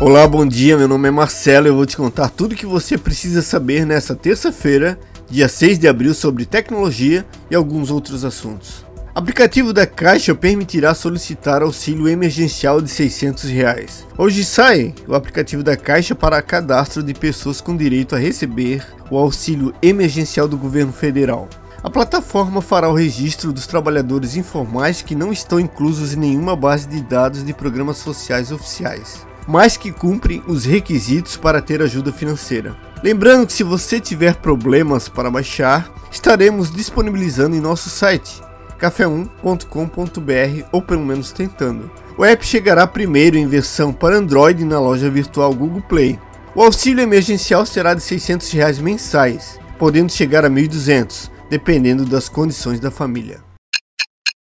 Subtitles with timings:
[0.00, 0.76] Olá, bom dia.
[0.76, 3.86] Meu nome é Marcelo e eu vou te contar tudo o que você precisa saber
[3.86, 4.98] nessa terça-feira,
[5.30, 8.89] dia 6 de abril, sobre tecnologia e alguns outros assuntos.
[9.12, 14.06] Aplicativo da Caixa permitirá solicitar auxílio emergencial de 600 reais.
[14.16, 19.18] Hoje sai o aplicativo da Caixa para cadastro de pessoas com direito a receber o
[19.18, 21.48] auxílio emergencial do governo federal.
[21.82, 26.86] A plataforma fará o registro dos trabalhadores informais que não estão inclusos em nenhuma base
[26.86, 32.76] de dados de programas sociais oficiais mas que cumprem os requisitos para ter ajuda financeira.
[33.02, 38.40] Lembrando que se você tiver problemas para baixar, estaremos disponibilizando em nosso site
[38.80, 41.90] café1.com.br ou pelo menos tentando.
[42.16, 46.18] O app chegará primeiro em versão para Android na loja virtual Google Play.
[46.54, 52.28] O auxílio emergencial será de 600 reais mensais, podendo chegar a R$ 1.200, dependendo das
[52.28, 53.40] condições da família.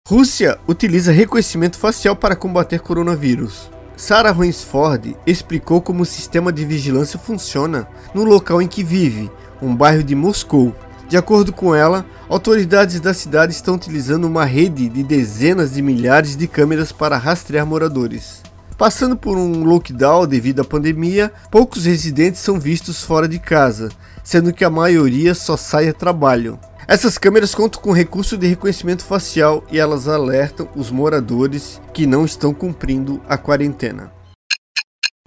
[0.08, 3.69] Rússia utiliza reconhecimento facial para combater coronavírus.
[3.97, 9.30] Sarah Rainsford explicou como o sistema de vigilância funciona no local em que vive,
[9.62, 10.73] um bairro de Moscou.
[11.09, 16.36] De acordo com ela, autoridades da cidade estão utilizando uma rede de dezenas de milhares
[16.36, 18.44] de câmeras para rastrear moradores.
[18.77, 23.89] Passando por um lockdown devido à pandemia, poucos residentes são vistos fora de casa,
[24.22, 26.59] sendo que a maioria só sai a trabalho.
[26.85, 32.25] Essas câmeras contam com recurso de reconhecimento facial e elas alertam os moradores que não
[32.25, 34.11] estão cumprindo a quarentena.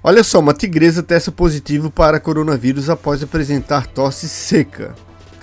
[0.03, 4.95] Olha só, uma tigresa testa positivo para coronavírus após apresentar tosse seca.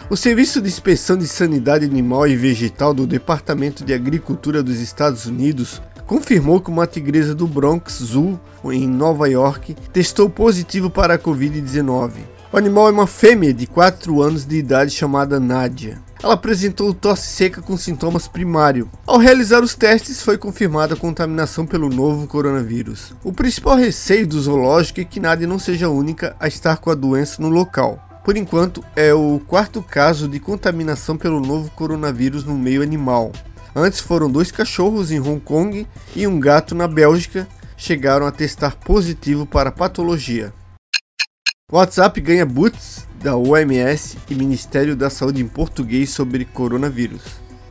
[0.10, 5.26] O Serviço de Inspeção de Sanidade Animal e Vegetal do Departamento de Agricultura dos Estados
[5.26, 8.40] Unidos confirmou que uma tigresa do Bronx Zoo,
[8.72, 12.12] em Nova York, testou positivo para a Covid-19.
[12.54, 16.00] O animal é uma fêmea de 4 anos de idade chamada Nadia.
[16.24, 18.88] Ela apresentou tosse seca com sintomas primários.
[19.06, 23.14] Ao realizar os testes, foi confirmada a contaminação pelo novo coronavírus.
[23.26, 26.90] O principal receio do zoológico é que Nadia não seja a única a estar com
[26.90, 28.07] a doença no local.
[28.28, 33.32] Por enquanto, é o quarto caso de contaminação pelo novo coronavírus no meio animal.
[33.74, 38.76] Antes foram dois cachorros em Hong Kong e um gato na Bélgica chegaram a testar
[38.76, 40.52] positivo para a patologia.
[41.72, 47.22] WhatsApp ganha boots da OMS e Ministério da Saúde em português sobre coronavírus.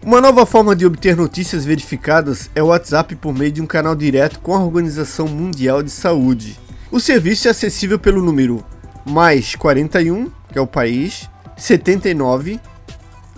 [0.02, 3.94] Uma nova forma de obter notícias verificadas é o WhatsApp por meio de um canal
[3.94, 6.58] direto com a Organização Mundial de Saúde.
[6.90, 8.64] O serviço é acessível pelo número
[9.06, 12.60] mais 41, que é o país, 79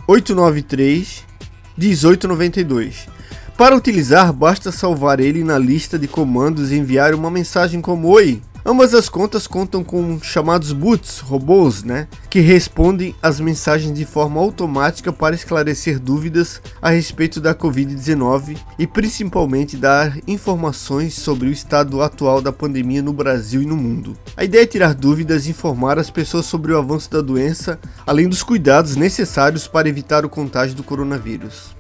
[0.07, 1.25] 893
[1.77, 3.09] 1892.
[3.57, 8.41] Para utilizar, basta salvar ele na lista de comandos e enviar uma mensagem como Oi,
[8.69, 14.39] Ambas as contas contam com chamados boots, robôs, né, que respondem às mensagens de forma
[14.39, 22.03] automática para esclarecer dúvidas a respeito da Covid-19 e principalmente dar informações sobre o estado
[22.03, 24.15] atual da pandemia no Brasil e no mundo.
[24.37, 28.29] A ideia é tirar dúvidas e informar as pessoas sobre o avanço da doença, além
[28.29, 31.78] dos cuidados necessários para evitar o contágio do coronavírus.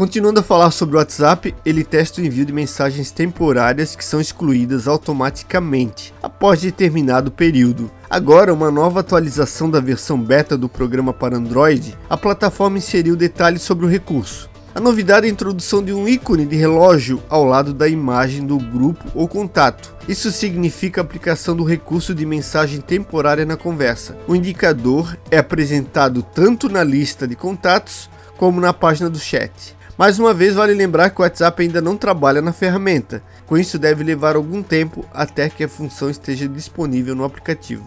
[0.00, 4.18] Continuando a falar sobre o WhatsApp, ele testa o envio de mensagens temporárias que são
[4.18, 7.90] excluídas automaticamente após determinado período.
[8.08, 13.60] Agora, uma nova atualização da versão beta do programa para Android, a plataforma inseriu detalhes
[13.60, 14.48] sobre o recurso.
[14.74, 18.56] A novidade é a introdução de um ícone de relógio ao lado da imagem do
[18.56, 19.94] grupo ou contato.
[20.08, 24.16] Isso significa a aplicação do recurso de mensagem temporária na conversa.
[24.26, 28.08] O indicador é apresentado tanto na lista de contatos
[28.38, 29.78] como na página do chat.
[30.00, 33.78] Mais uma vez, vale lembrar que o WhatsApp ainda não trabalha na ferramenta, com isso
[33.78, 37.86] deve levar algum tempo até que a função esteja disponível no aplicativo.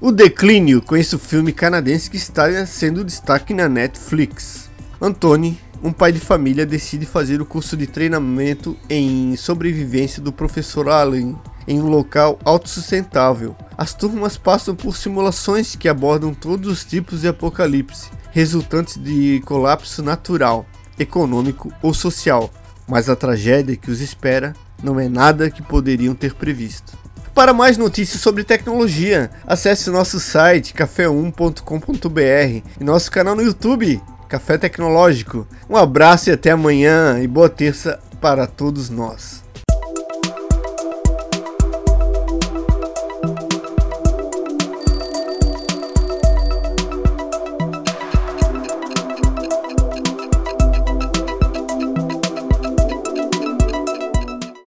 [0.00, 4.72] O Declínio, conhece o filme canadense que está sendo destaque na Netflix.
[5.00, 10.88] Antony, um pai de família, decide fazer o curso de treinamento em sobrevivência do professor
[10.88, 11.38] Allen
[11.68, 13.54] em um local autossustentável.
[13.78, 20.02] As turmas passam por simulações que abordam todos os tipos de apocalipse, resultantes de colapso
[20.02, 20.66] natural,
[20.98, 22.50] econômico ou social,
[22.86, 26.98] mas a tragédia que os espera não é nada que poderiam ter previsto.
[27.34, 34.58] Para mais notícias sobre tecnologia, acesse nosso site café1.com.br e nosso canal no YouTube, Café
[34.58, 35.46] Tecnológico.
[35.68, 39.41] Um abraço e até amanhã e boa terça para todos nós.